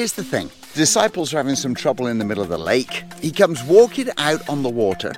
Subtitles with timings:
[0.00, 3.04] here's the thing the disciples are having some trouble in the middle of the lake.
[3.20, 5.12] He comes walking out on the water,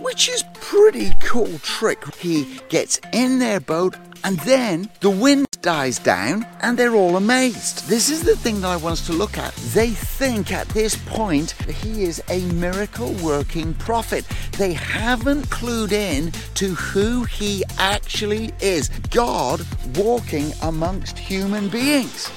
[0.00, 2.14] which is pretty cool trick.
[2.16, 7.88] He gets in their boat and then the wind dies down and they're all amazed.
[7.88, 9.54] This is the thing that I want us to look at.
[9.72, 11.52] They think at this point
[11.82, 14.26] he is a miracle working prophet.
[14.58, 19.64] They haven't clued in to who he actually is God
[19.96, 22.28] walking amongst human beings.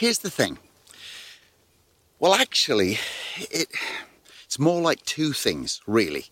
[0.00, 0.56] Here's the thing.
[2.18, 2.98] Well, actually,
[3.36, 3.68] it,
[4.44, 6.24] it's more like two things, really.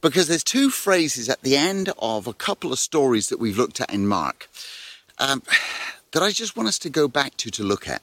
[0.00, 3.80] Because there's two phrases at the end of a couple of stories that we've looked
[3.82, 4.48] at in Mark
[5.18, 5.42] um,
[6.12, 8.00] that I just want us to go back to to look at.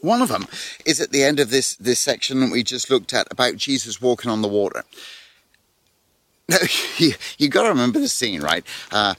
[0.00, 0.48] One of them
[0.84, 4.02] is at the end of this, this section that we just looked at about Jesus
[4.02, 4.82] walking on the water.
[6.48, 6.58] Now,
[6.98, 8.66] you, you got to remember the scene, right?
[8.90, 9.14] Uh,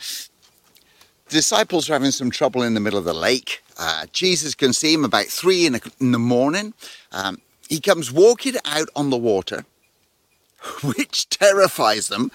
[1.29, 3.62] the disciples are having some trouble in the middle of the lake.
[3.77, 6.73] Uh, Jesus can see him about three in, in the morning.
[7.11, 9.65] Um, he comes walking out on the water,
[10.83, 12.31] which terrifies them,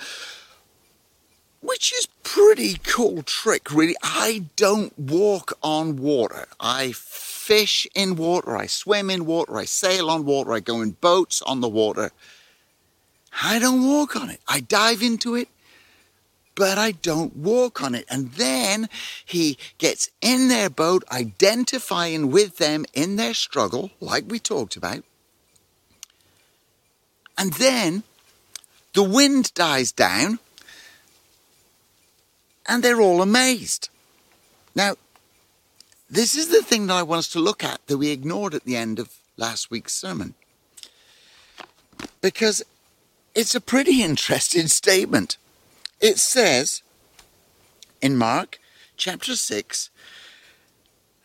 [1.61, 3.97] which is pretty cool trick, really.
[4.03, 6.47] I don't walk on water.
[6.61, 10.91] I fish in water, I swim in water, I sail on water, I go in
[10.91, 12.13] boats on the water.
[13.43, 14.41] I don't walk on it.
[14.49, 15.49] I dive into it
[16.59, 18.05] but I don't walk on it.
[18.11, 18.89] And then
[19.25, 25.05] he gets in their boat, identifying with them in their struggle, like we talked about.
[27.39, 28.03] And then
[28.93, 30.41] the wind dies down,
[32.67, 33.89] and they're all amazed.
[34.75, 34.97] Now,
[36.11, 38.65] this is the thing that I want us to look at that we ignored at
[38.65, 40.35] the end of last week's sermon.
[42.21, 42.65] Because
[43.37, 45.37] it's a pretty interesting statement.
[46.01, 46.83] It says
[48.01, 48.61] in Mark
[48.97, 49.91] chapter 6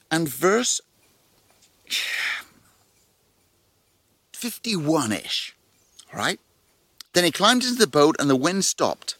[0.09, 0.81] and verse
[4.33, 5.55] 51 ish,
[6.13, 6.39] right?
[7.13, 9.15] Then he climbed into the boat and the wind stopped.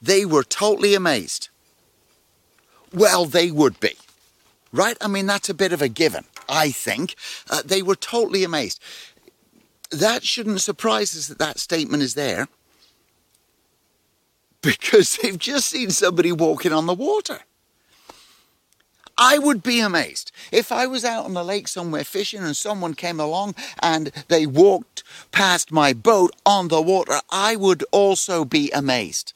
[0.00, 1.48] They were totally amazed.
[2.92, 3.96] Well, they would be,
[4.72, 4.96] right?
[5.00, 7.14] I mean, that's a bit of a given, I think.
[7.48, 8.80] Uh, they were totally amazed.
[9.90, 12.48] That shouldn't surprise us that that statement is there
[14.62, 17.40] because they've just seen somebody walking on the water.
[19.16, 22.94] I would be amazed if I was out on the lake somewhere fishing and someone
[22.94, 27.20] came along and they walked past my boat on the water.
[27.30, 29.34] I would also be amazed.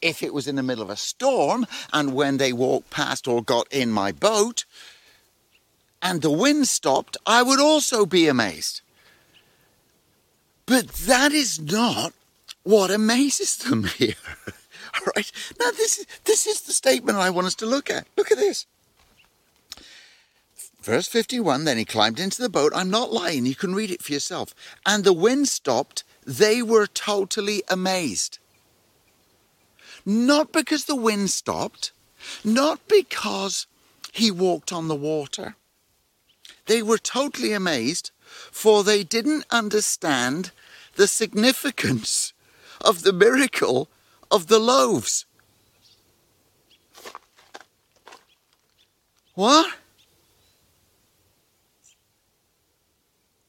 [0.00, 3.42] If it was in the middle of a storm and when they walked past or
[3.42, 4.64] got in my boat
[6.00, 8.82] and the wind stopped, I would also be amazed.
[10.64, 12.12] But that is not
[12.62, 14.14] what amazes them here.
[14.94, 15.30] All right.
[15.58, 18.06] Now this is this is the statement I want us to look at.
[18.16, 18.66] Look at this.
[20.82, 22.72] Verse 51 Then he climbed into the boat.
[22.74, 24.54] I'm not lying, you can read it for yourself.
[24.86, 26.04] And the wind stopped.
[26.26, 28.38] They were totally amazed.
[30.04, 31.92] Not because the wind stopped,
[32.44, 33.66] not because
[34.12, 35.56] he walked on the water.
[36.66, 38.10] They were totally amazed,
[38.50, 40.52] for they didn't understand
[40.96, 42.32] the significance
[42.80, 43.88] of the miracle
[44.30, 45.26] of the loaves.
[49.34, 49.74] What?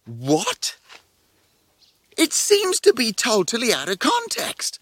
[0.05, 0.77] What?
[2.17, 4.79] It seems to be totally out of context.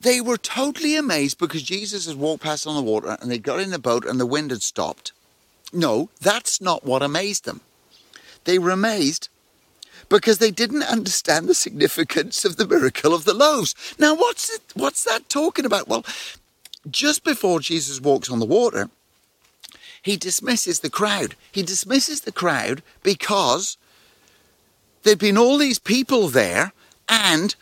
[0.00, 3.60] They were totally amazed because Jesus had walked past on the water and they got
[3.60, 5.12] in the boat and the wind had stopped.
[5.72, 7.60] No, that's not what amazed them.
[8.44, 9.28] They were amazed
[10.08, 13.74] because they didn't understand the significance of the miracle of the loaves.
[13.98, 15.88] Now, what's it, what's that talking about?
[15.88, 16.04] Well,
[16.90, 18.88] just before Jesus walks on the water,
[20.02, 21.34] he dismisses the crowd.
[21.52, 23.76] He dismisses the crowd because
[25.02, 26.72] there'd been all these people there
[27.08, 27.54] and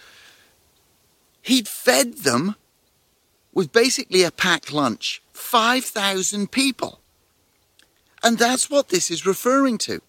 [1.43, 2.57] he'd fed them
[3.53, 7.01] with basically a packed lunch 5,000 people.
[8.23, 10.03] And that's what this is referring to.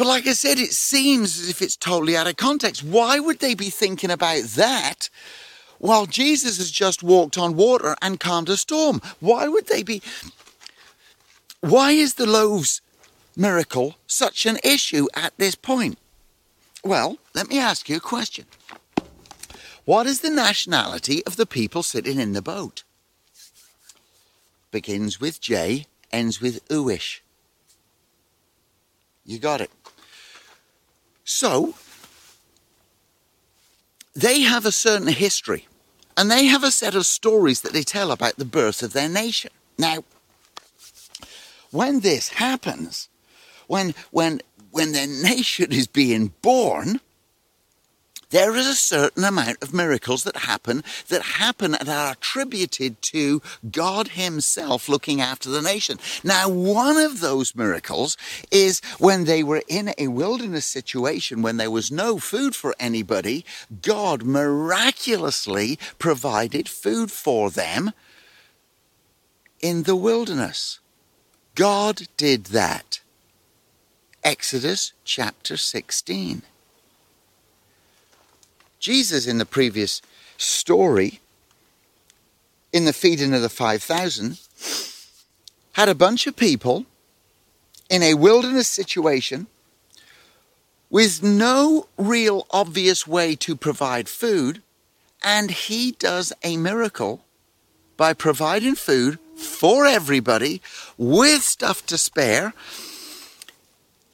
[0.00, 2.82] But like I said, it seems as if it's totally out of context.
[2.82, 5.10] Why would they be thinking about that
[5.78, 9.02] while Jesus has just walked on water and calmed a storm?
[9.20, 10.00] Why would they be
[11.60, 12.80] why is the loaves
[13.36, 15.98] miracle such an issue at this point?
[16.82, 18.46] Well, let me ask you a question.
[19.84, 22.84] What is the nationality of the people sitting in the boat?
[24.70, 27.20] Begins with J, ends with Uish.
[29.26, 29.70] You got it.
[31.30, 31.74] So,
[34.16, 35.68] they have a certain history
[36.16, 39.08] and they have a set of stories that they tell about the birth of their
[39.08, 39.52] nation.
[39.78, 40.02] Now,
[41.70, 43.08] when this happens,
[43.68, 44.42] when, when,
[44.72, 47.00] when their nation is being born,
[48.30, 53.42] there is a certain amount of miracles that happen that happen and are attributed to
[53.70, 55.98] God Himself looking after the nation.
[56.24, 58.16] Now, one of those miracles
[58.50, 63.44] is when they were in a wilderness situation when there was no food for anybody,
[63.82, 67.92] God miraculously provided food for them
[69.60, 70.78] in the wilderness.
[71.54, 73.00] God did that.
[74.22, 76.42] Exodus chapter 16.
[78.80, 80.00] Jesus, in the previous
[80.38, 81.20] story,
[82.72, 84.40] in the feeding of the 5,000,
[85.72, 86.86] had a bunch of people
[87.90, 89.46] in a wilderness situation
[90.88, 94.62] with no real obvious way to provide food,
[95.22, 97.22] and he does a miracle
[97.98, 100.62] by providing food for everybody
[100.96, 102.54] with stuff to spare.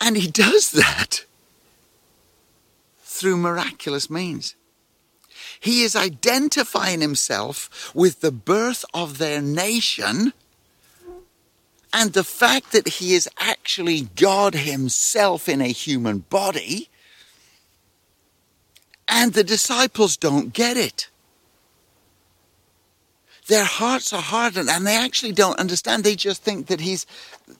[0.00, 1.25] And he does that
[3.16, 4.54] through miraculous means.
[5.58, 10.32] He is identifying himself with the birth of their nation
[11.92, 16.90] and the fact that he is actually God himself in a human body.
[19.08, 21.08] And the disciples don't get it
[23.46, 26.02] their hearts are hardened and they actually don't understand.
[26.02, 27.06] They just think that he's,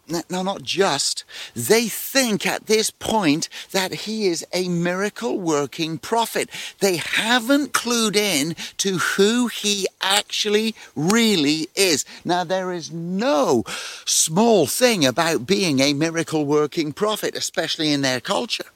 [0.08, 1.24] no, not just,
[1.54, 6.50] they think at this point that he is a miracle working prophet.
[6.80, 12.04] They haven't clued in to who he actually really is.
[12.24, 13.64] Now, there is no
[14.04, 18.66] small thing about being a miracle working prophet, especially in their culture.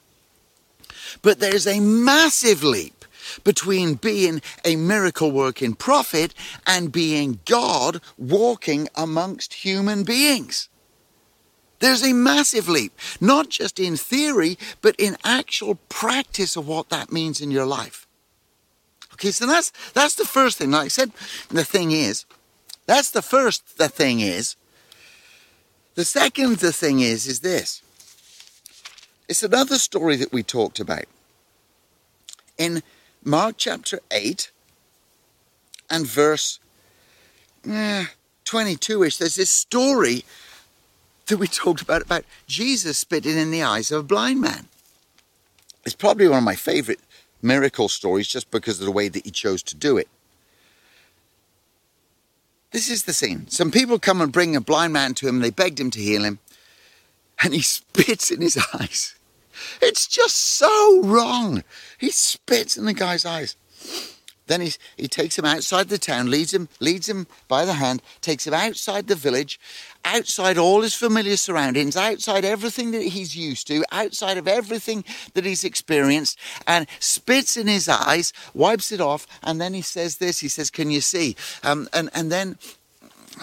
[1.22, 2.99] But there's a massive leap
[3.44, 6.34] between being a miracle working prophet
[6.66, 10.68] and being God walking amongst human beings.
[11.80, 17.10] There's a massive leap, not just in theory, but in actual practice of what that
[17.10, 18.06] means in your life.
[19.14, 20.70] Okay, so that's that's the first thing.
[20.70, 21.12] Like I said,
[21.48, 22.26] the thing is,
[22.86, 24.56] that's the first the thing is.
[25.94, 27.82] The second the thing is is this.
[29.28, 31.04] It's another story that we talked about.
[32.58, 32.82] In
[33.24, 34.50] Mark chapter 8
[35.90, 36.58] and verse
[37.68, 38.06] eh,
[38.44, 40.24] 22 ish, there's this story
[41.26, 44.68] that we talked about about Jesus spitting in the eyes of a blind man.
[45.84, 47.00] It's probably one of my favorite
[47.42, 50.08] miracle stories just because of the way that he chose to do it.
[52.70, 53.48] This is the scene.
[53.48, 55.98] Some people come and bring a blind man to him, and they begged him to
[55.98, 56.38] heal him,
[57.42, 59.14] and he spits in his eyes.
[59.80, 61.64] It's just so wrong.
[61.98, 63.56] He spits in the guy's eyes.
[64.50, 68.02] Then he, he takes him outside the town, leads him, leads him by the hand,
[68.20, 69.60] takes him outside the village,
[70.04, 75.44] outside all his familiar surroundings, outside everything that he's used to, outside of everything that
[75.44, 76.36] he's experienced,
[76.66, 80.40] and spits in his eyes, wipes it off, and then he says this.
[80.40, 82.58] He says, "Can you see?" Um, and and then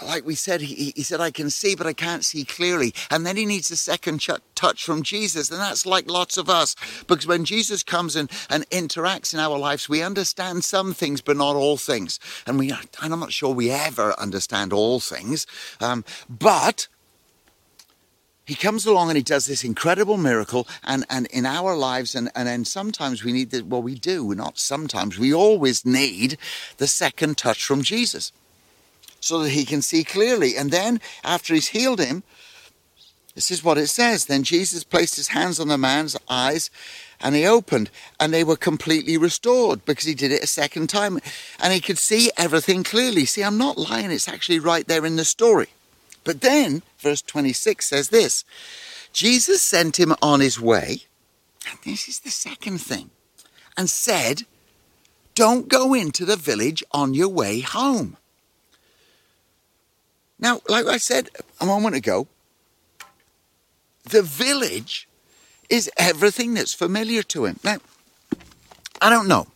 [0.05, 2.93] like we said, he, he said, I can see, but I can't see clearly.
[3.09, 5.49] And then he needs a second ch- touch from Jesus.
[5.49, 6.75] And that's like lots of us.
[7.07, 11.37] Because when Jesus comes and, and interacts in our lives, we understand some things, but
[11.37, 12.19] not all things.
[12.45, 15.47] And we, and I'm not sure we ever understand all things.
[15.81, 16.87] Um, but
[18.45, 22.31] he comes along and he does this incredible miracle and, and in our lives and,
[22.33, 26.37] and then sometimes we need the well we do not sometimes we always need
[26.77, 28.31] the second touch from jesus
[29.19, 30.55] so that he can see clearly.
[30.55, 32.23] And then, after he's healed him,
[33.35, 34.25] this is what it says.
[34.25, 36.71] Then Jesus placed his hands on the man's eyes
[37.19, 41.19] and he opened, and they were completely restored because he did it a second time.
[41.59, 43.25] And he could see everything clearly.
[43.25, 45.67] See, I'm not lying, it's actually right there in the story.
[46.23, 48.43] But then, verse 26 says this
[49.13, 51.03] Jesus sent him on his way,
[51.69, 53.09] and this is the second thing,
[53.75, 54.43] and said,
[55.33, 58.17] Don't go into the village on your way home.
[60.39, 61.29] Now, like I said
[61.59, 62.27] a moment ago,
[64.03, 65.07] the village
[65.69, 67.59] is everything that's familiar to him.
[67.63, 67.77] Now,
[69.01, 69.47] I don't know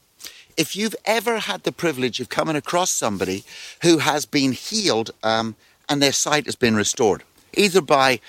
[0.57, 3.43] if you've ever had the privilege of coming across somebody
[3.81, 5.55] who has been healed um,
[5.87, 7.23] and their sight has been restored.
[7.53, 8.19] either by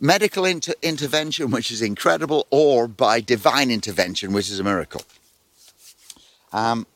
[0.00, 5.02] medical inter- intervention, which is incredible, or by divine intervention, which is a miracle.
[6.52, 6.86] Um,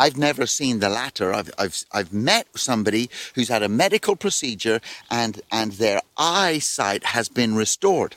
[0.00, 1.34] I've never seen the latter.
[1.34, 4.80] I've, I've, I've met somebody who's had a medical procedure
[5.10, 8.16] and, and their eyesight has been restored.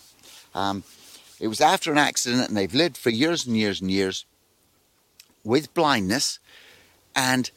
[0.55, 0.85] Um,
[1.41, 4.23] it was after an accident and they've lived for years and years and years
[5.43, 6.39] with blindness
[7.17, 7.51] and,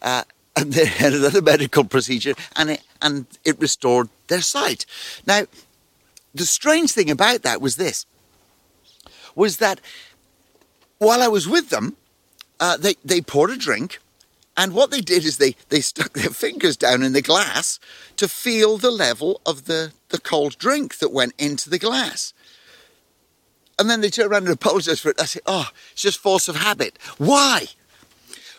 [0.00, 0.24] uh,
[0.56, 4.86] and they had another medical procedure and it, and it restored their sight.
[5.26, 5.42] Now,
[6.34, 8.06] the strange thing about that was this,
[9.34, 9.82] was that
[10.96, 11.98] while I was with them,
[12.60, 13.98] uh, they, they poured a drink
[14.56, 17.78] and what they did is they, they stuck their fingers down in the glass
[18.16, 22.32] to feel the level of the, the cold drink that went into the glass.
[23.78, 25.20] And then they turned around and apologized for it.
[25.20, 26.98] I said, oh, it's just force of habit.
[27.18, 27.66] Why?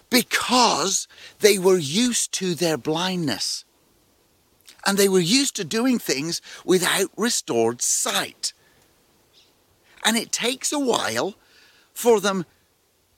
[0.10, 1.08] Because
[1.40, 3.66] they were used to their blindness.
[4.86, 8.54] And they were used to doing things without restored sight.
[10.06, 11.34] And it takes a while
[11.94, 12.46] for them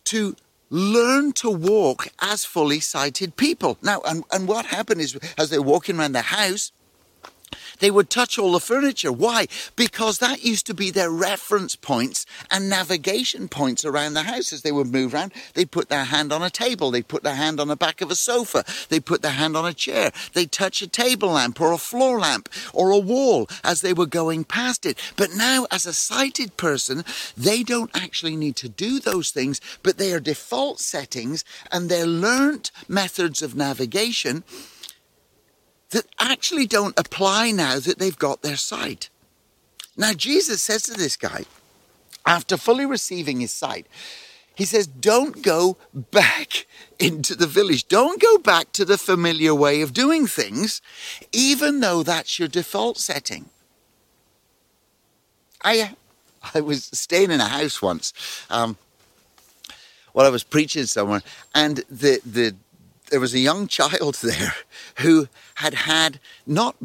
[0.05, 0.35] to
[0.69, 3.77] learn to walk as fully sighted people.
[3.81, 6.71] Now, and, and what happened is as they're walking around the house,
[7.79, 9.11] they would touch all the furniture.
[9.11, 9.47] Why?
[9.75, 14.53] Because that used to be their reference points and navigation points around the house.
[14.53, 17.35] As they would move around, they'd put their hand on a table, they'd put their
[17.35, 20.51] hand on the back of a sofa, they'd put their hand on a chair, they'd
[20.51, 24.43] touch a table lamp or a floor lamp or a wall as they were going
[24.43, 24.97] past it.
[25.15, 27.03] But now, as a sighted person,
[27.37, 32.05] they don't actually need to do those things, but they are default settings and they're
[32.05, 34.43] learnt methods of navigation
[35.91, 39.09] that actually don't apply now that they've got their sight.
[39.97, 41.45] Now, Jesus says to this guy,
[42.25, 43.87] after fully receiving his sight,
[44.55, 46.65] he says, Don't go back
[46.99, 47.87] into the village.
[47.87, 50.81] Don't go back to the familiar way of doing things,
[51.31, 53.49] even though that's your default setting.
[55.63, 55.95] I,
[56.53, 58.13] I was staying in a house once
[58.49, 58.77] um,
[60.13, 61.21] while I was preaching somewhere,
[61.55, 62.55] and the, the
[63.09, 64.55] there was a young child there
[64.97, 66.75] who had had not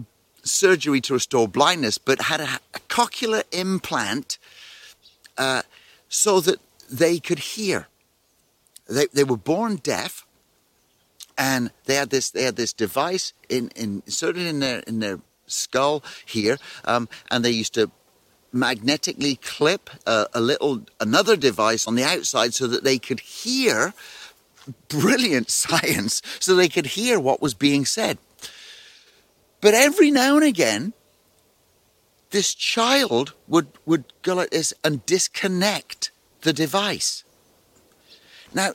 [0.43, 4.38] surgery to restore blindness, but had a, a cochlear implant
[5.38, 5.62] uh,
[6.09, 7.88] so that they could hear.
[8.87, 10.26] They, they were born deaf,
[11.38, 15.21] and they had this they had this device in, in inserted in their in their
[15.47, 17.90] skull here, um, and they used to
[18.52, 23.95] magnetically clip a, a little another device on the outside so that they could hear
[24.88, 28.18] brilliant science so they could hear what was being said.
[29.61, 30.92] But every now and again,
[32.30, 36.11] this child would, would go like this and disconnect
[36.42, 37.25] the device.
[38.52, 38.73] Now,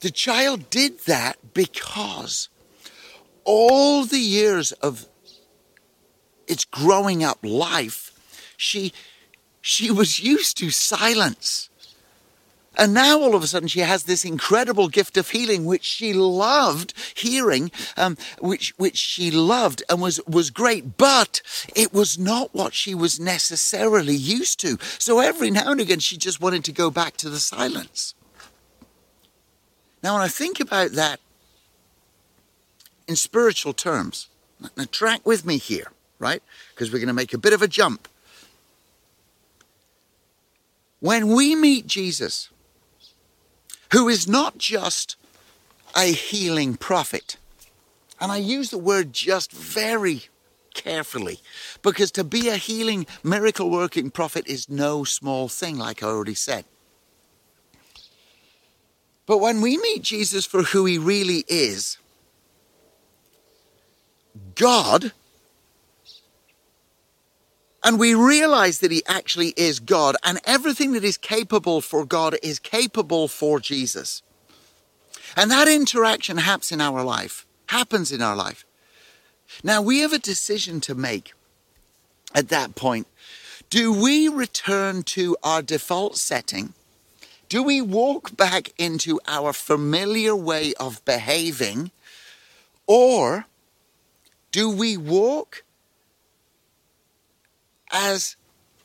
[0.00, 2.48] the child did that because
[3.44, 5.06] all the years of
[6.46, 8.12] its growing up life,
[8.56, 8.92] she,
[9.60, 11.68] she was used to silence.
[12.76, 16.12] And now all of a sudden she has this incredible gift of healing, which she
[16.12, 21.40] loved hearing, um, which, which she loved and was, was great, but
[21.74, 24.78] it was not what she was necessarily used to.
[24.98, 28.14] So every now and again she just wanted to go back to the silence.
[30.02, 31.20] Now, when I think about that
[33.08, 34.28] in spiritual terms,
[34.76, 36.42] now track with me here, right?
[36.74, 38.08] Because we're going to make a bit of a jump.
[41.00, 42.50] When we meet Jesus,
[43.92, 45.16] who is not just
[45.96, 47.36] a healing prophet.
[48.20, 50.24] And I use the word just very
[50.74, 51.40] carefully
[51.82, 56.34] because to be a healing, miracle working prophet is no small thing, like I already
[56.34, 56.64] said.
[59.26, 61.98] But when we meet Jesus for who he really is,
[64.54, 65.12] God
[67.86, 72.36] and we realize that he actually is God, and everything that is capable for God
[72.42, 74.22] is capable for Jesus.
[75.36, 78.64] And that interaction happens in our life, happens in our life.
[79.62, 81.32] Now we have a decision to make
[82.34, 83.06] at that point.
[83.70, 86.74] Do we return to our default setting?
[87.48, 91.92] Do we walk back into our familiar way of behaving?
[92.88, 93.46] Or
[94.50, 95.62] do we walk
[97.92, 98.36] as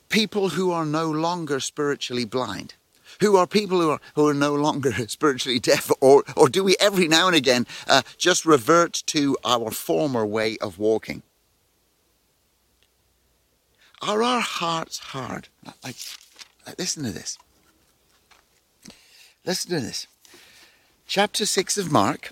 [0.10, 2.75] people who are no longer spiritually blind?
[3.20, 5.91] Who are people who are, who are no longer spiritually deaf?
[6.00, 10.58] Or, or do we every now and again uh, just revert to our former way
[10.58, 11.22] of walking?
[14.01, 15.48] Are our hearts hard?
[15.84, 15.96] Like,
[16.79, 17.38] listen to this.
[19.46, 20.08] Listen to this.
[21.08, 22.31] Chapter 6 of Mark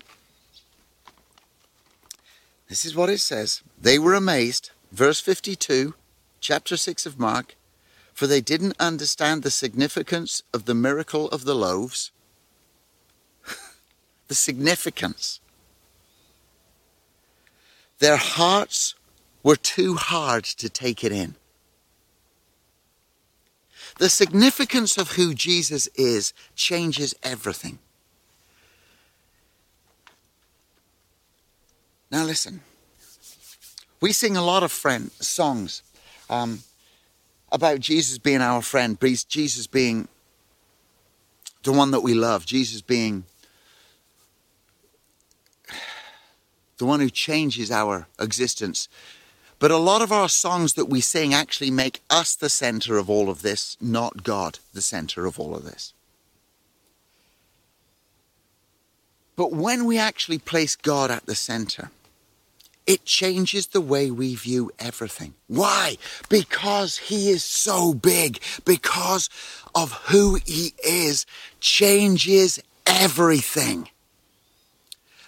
[2.68, 3.62] This is what it says.
[3.80, 4.70] They were amazed.
[4.92, 5.94] Verse 52,
[6.40, 7.56] chapter 6 of Mark.
[8.12, 12.10] For they didn't understand the significance of the miracle of the loaves.
[14.28, 15.40] the significance.
[17.98, 18.94] Their hearts
[19.42, 21.36] were too hard to take it in.
[23.98, 27.78] The significance of who Jesus is changes everything.
[32.10, 32.62] Now, listen.
[34.00, 35.82] We sing a lot of friend songs
[36.30, 36.60] um,
[37.52, 40.08] about Jesus being our friend, Jesus being
[41.64, 43.24] the one that we love, Jesus being
[46.78, 48.88] the one who changes our existence.
[49.58, 53.10] But a lot of our songs that we sing actually make us the center of
[53.10, 55.92] all of this, not God the center of all of this.
[59.36, 61.90] But when we actually place God at the center,
[62.90, 65.32] it changes the way we view everything.
[65.46, 65.96] Why?
[66.28, 69.30] Because he is so big, because
[69.76, 71.24] of who he is,
[71.60, 73.88] changes everything.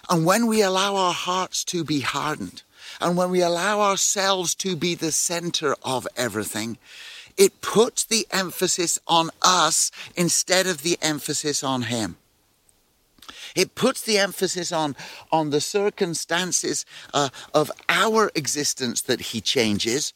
[0.09, 2.63] And when we allow our hearts to be hardened,
[2.99, 6.77] and when we allow ourselves to be the center of everything,
[7.37, 12.17] it puts the emphasis on us instead of the emphasis on Him.
[13.55, 14.95] It puts the emphasis on,
[15.31, 20.13] on the circumstances uh, of our existence that He changes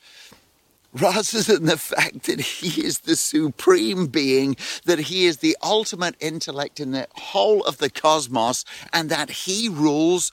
[0.93, 6.15] rather than the fact that he is the supreme being, that he is the ultimate
[6.19, 10.31] intellect in the whole of the cosmos, and that he rules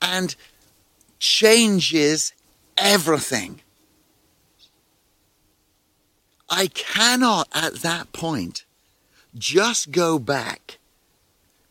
[0.00, 0.36] and
[1.18, 2.32] changes
[2.76, 3.60] everything.
[6.48, 8.64] I cannot at that point
[9.36, 10.78] just go back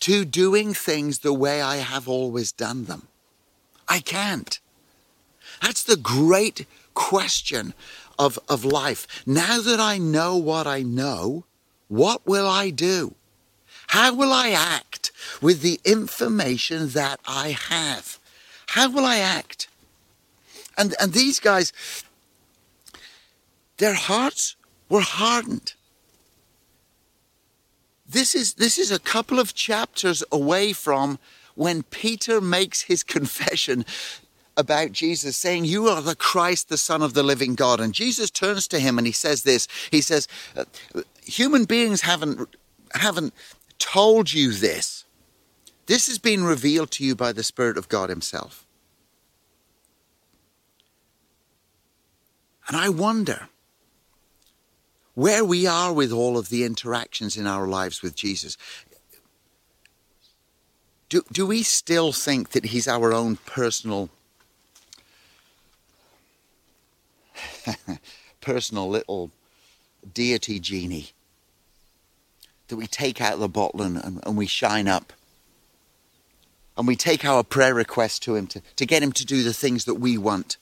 [0.03, 3.07] to doing things the way I have always done them.
[3.87, 4.59] I can't.
[5.61, 7.73] That's the great question
[8.19, 9.07] of, of life.
[9.25, 11.45] Now that I know what I know,
[11.87, 13.15] what will I do?
[13.87, 18.19] How will I act with the information that I have?
[18.67, 19.69] How will I act?
[20.77, 21.71] And, and these guys,
[23.77, 24.57] their hearts
[24.89, 25.75] were hardened.
[28.13, 31.17] This is, this is a couple of chapters away from
[31.55, 33.85] when Peter makes his confession
[34.55, 37.79] about Jesus, saying, You are the Christ, the Son of the living God.
[37.79, 40.65] And Jesus turns to him and he says this He says, uh,
[41.23, 42.55] Human beings haven't,
[42.93, 43.33] haven't
[43.79, 45.05] told you this.
[45.87, 48.65] This has been revealed to you by the Spirit of God Himself.
[52.67, 53.49] And I wonder
[55.15, 58.57] where we are with all of the interactions in our lives with Jesus.
[61.09, 64.09] Do, do we still think that He's our own personal
[68.41, 69.31] personal little
[70.13, 71.11] deity genie
[72.67, 75.13] that we take out of the bottle and, and, we shine up.
[76.75, 79.53] And we take our prayer request to Him to, to get Him to do the
[79.53, 80.57] things that we want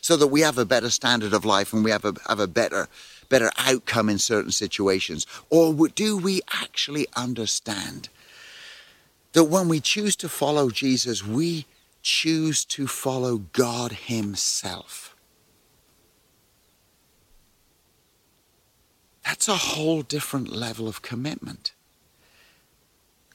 [0.00, 2.46] so that we have a better standard of life and we have a, have a
[2.46, 2.88] better,
[3.34, 5.26] better outcome in certain situations?
[5.50, 8.08] Or do we actually understand
[9.32, 11.66] that when we choose to follow Jesus, we
[12.00, 15.16] choose to follow God Himself?
[19.24, 21.72] That's a whole different level of commitment.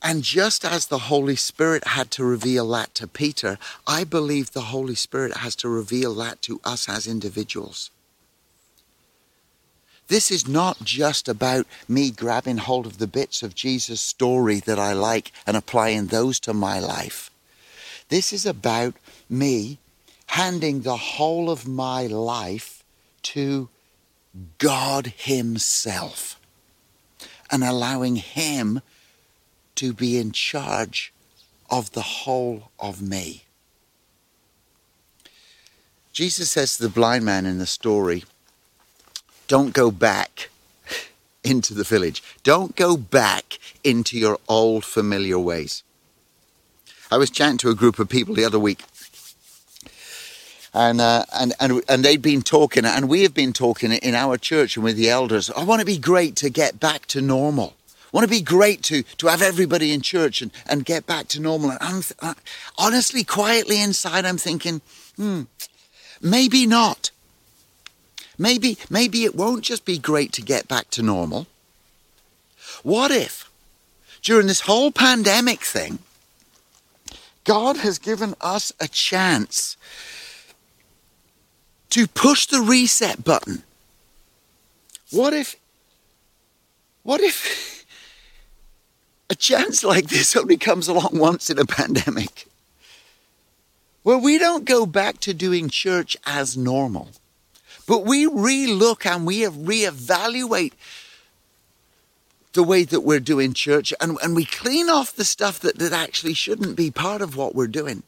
[0.01, 4.71] And just as the Holy Spirit had to reveal that to Peter, I believe the
[4.71, 7.91] Holy Spirit has to reveal that to us as individuals.
[10.10, 14.80] This is not just about me grabbing hold of the bits of Jesus' story that
[14.80, 17.30] I like and applying those to my life.
[18.10, 18.95] This is about
[19.30, 19.78] me
[20.26, 22.84] handing the whole of my life
[23.22, 23.69] to
[24.58, 26.39] God Himself
[27.52, 28.82] and allowing Him
[29.76, 31.13] to be in charge
[31.69, 33.43] of the whole of me.
[36.12, 38.24] Jesus says to the blind man in the story,
[39.49, 40.49] Don't go back
[41.43, 42.23] into the village.
[42.43, 45.83] Don't go back into your old familiar ways.
[47.12, 48.83] I was chatting to a group of people the other week
[50.73, 54.38] and, uh, and, and, and they'd been talking, and we have been talking in our
[54.38, 55.49] church and with the elders.
[55.51, 57.75] I want to be great to get back to normal.
[57.89, 61.27] I want to be great to, to have everybody in church and, and get back
[61.29, 61.71] to normal.
[61.71, 62.33] And I'm, uh,
[62.77, 64.81] honestly, quietly inside, I'm thinking,
[65.15, 65.43] hmm,
[66.21, 67.12] maybe not.
[68.39, 71.45] Maybe, maybe it won't just be great to get back to normal.
[72.82, 73.52] What if,
[74.23, 75.99] during this whole pandemic thing,
[77.43, 79.75] God has given us a chance
[81.89, 83.63] to push the reset button.
[85.12, 85.56] What if,
[87.04, 87.86] what if
[89.30, 92.47] a chance like this only comes along once in a pandemic?
[94.04, 97.10] Where we don't go back to doing church as normal,
[97.89, 100.73] but we re-look and we reevaluate
[102.54, 105.91] the way that we're doing church and, and we clean off the stuff that, that
[105.91, 108.04] actually shouldn't be part of what we're doing.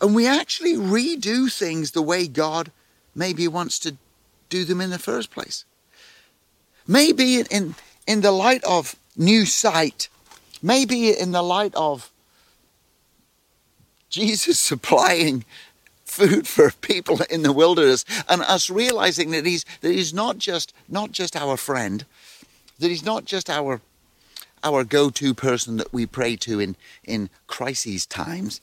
[0.00, 2.72] And we actually redo things the way God
[3.14, 3.98] maybe wants to
[4.48, 5.66] do them in the first place.
[6.86, 7.74] Maybe in,
[8.06, 10.08] in the light of new sight,
[10.62, 12.10] maybe in the light of
[14.08, 15.44] Jesus supplying
[16.12, 20.72] food for people in the wilderness and us realizing that he's that he's not just
[20.88, 22.04] not just our friend
[22.78, 23.80] that he's not just our
[24.64, 28.60] our go-to person that we pray to in in crises times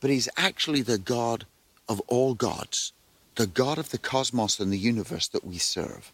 [0.00, 1.46] but he's actually the god
[1.88, 2.92] of all gods
[3.40, 6.12] the god of the cosmos and the universe that we serve.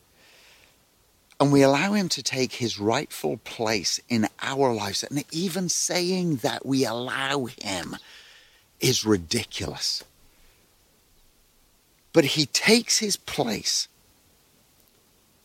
[1.41, 5.03] And we allow him to take his rightful place in our lives.
[5.03, 7.97] And even saying that we allow him
[8.81, 10.05] is ridiculous
[12.17, 13.89] but he takes his place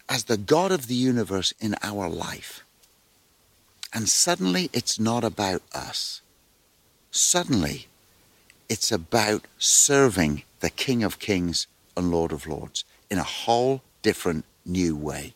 [0.07, 2.63] as the God of the universe in our life.
[3.93, 6.21] And suddenly it's not about us.
[7.11, 7.87] Suddenly
[8.69, 14.45] it's about serving the King of Kings and Lord of Lords in a whole different
[14.65, 15.33] new way.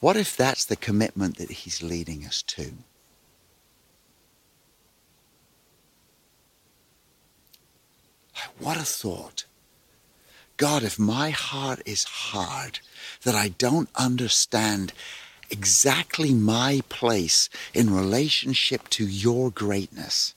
[0.00, 2.72] What if that's the commitment that he's leading us to?
[8.58, 9.44] What a thought.
[10.56, 12.78] God, if my heart is hard,
[13.24, 14.92] that I don't understand
[15.50, 20.34] exactly my place in relationship to your greatness,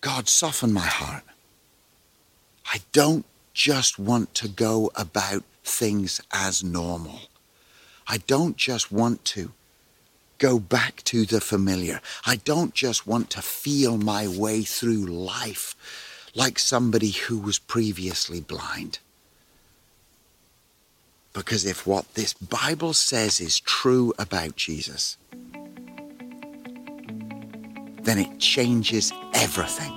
[0.00, 1.22] God, soften my heart.
[2.66, 7.20] I don't just want to go about things as normal.
[8.08, 9.52] I don't just want to
[10.42, 12.00] go back to the familiar.
[12.26, 15.76] I don't just want to feel my way through life
[16.34, 18.98] like somebody who was previously blind.
[21.32, 25.16] Because if what this Bible says is true about Jesus,
[28.02, 29.94] then it changes everything.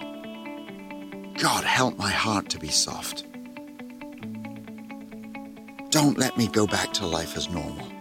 [1.40, 3.26] God, help my heart to be soft.
[5.90, 7.95] Don't let me go back to life as normal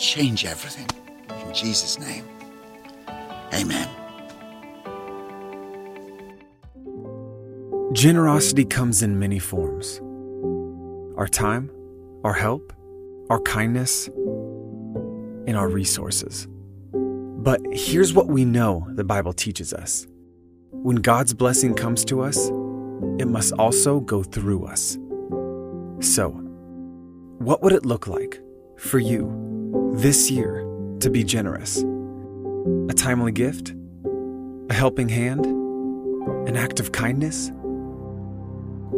[0.00, 0.88] change everything.
[1.46, 2.24] In Jesus' name,
[3.52, 3.88] amen.
[7.92, 10.00] Generosity comes in many forms
[11.18, 11.70] our time,
[12.24, 12.72] our help,
[13.28, 14.06] our kindness,
[15.46, 16.48] and our resources.
[16.92, 20.06] But here's what we know the Bible teaches us
[20.70, 22.48] when God's blessing comes to us,
[23.18, 24.96] it must also go through us.
[26.00, 26.30] So,
[27.38, 28.40] what would it look like
[28.78, 29.49] for you
[29.92, 30.66] this year
[31.00, 31.78] to be generous.
[32.88, 33.74] A timely gift,
[34.70, 35.46] a helping hand,
[36.48, 37.50] an act of kindness.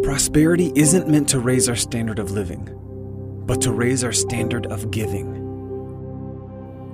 [0.02, 2.68] Prosperity isn't meant to raise our standard of living,
[3.46, 5.38] but to raise our standard of giving.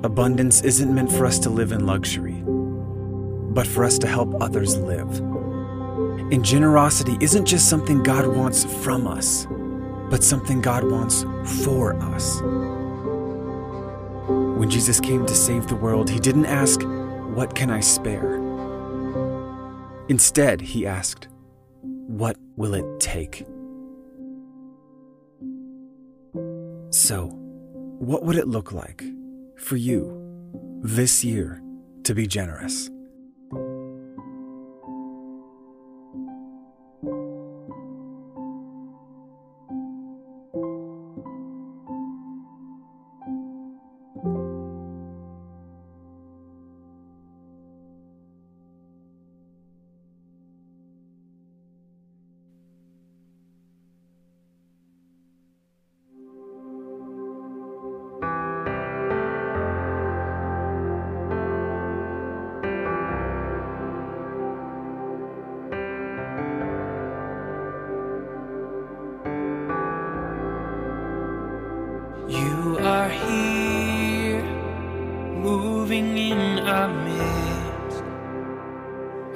[0.04, 2.42] Abundance isn't meant for us to live in luxury,
[3.52, 5.18] but for us to help others live.
[6.30, 9.46] And generosity isn't just something God wants from us,
[10.10, 11.24] but something God wants
[11.64, 12.40] for us.
[14.58, 18.34] When Jesus came to save the world, he didn't ask, What can I spare?
[20.08, 21.28] Instead, he asked,
[21.82, 23.46] What will it take?
[26.90, 27.28] So,
[28.00, 29.04] what would it look like
[29.58, 30.12] for you
[30.82, 31.62] this year
[32.02, 32.90] to be generous?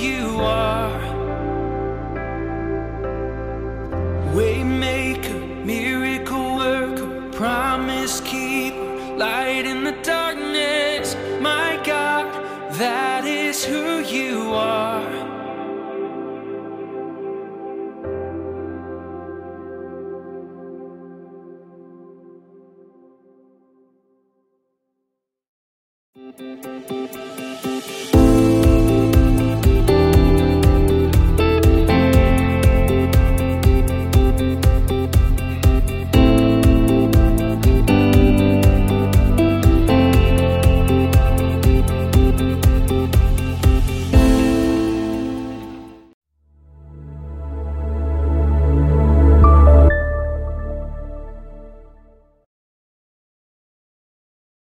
[0.00, 1.00] you are.
[4.34, 10.17] Waymaker, miracle worker, promise keeper, light in the dark.